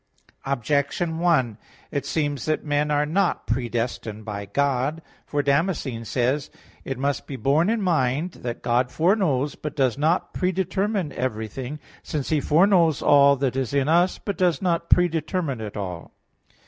Objection 0.47 1.19
1: 1.19 1.59
It 1.91 2.07
seems 2.07 2.45
that 2.45 2.65
men 2.65 2.89
are 2.89 3.05
not 3.05 3.45
predestined 3.45 4.25
by 4.25 4.47
God, 4.47 5.03
for 5.27 5.43
Damascene 5.43 6.05
says 6.05 6.47
(De 6.47 6.49
Fide 6.49 6.57
Orth. 6.57 6.61
ii, 6.81 6.89
30): 6.91 6.91
"It 6.91 6.97
must 6.99 7.27
be 7.27 7.35
borne 7.35 7.69
in 7.69 7.81
mind 7.83 8.31
that 8.41 8.63
God 8.63 8.89
foreknows 8.91 9.53
but 9.53 9.75
does 9.75 9.99
not 9.99 10.33
predetermine 10.33 11.11
everything, 11.13 11.77
since 12.01 12.29
He 12.29 12.41
foreknows 12.41 13.03
all 13.03 13.35
that 13.35 13.55
is 13.55 13.75
in 13.75 13.87
us, 13.87 14.17
but 14.17 14.39
does 14.39 14.59
not 14.59 14.89
predetermine 14.89 15.61
it 15.61 15.77
all." 15.77 16.15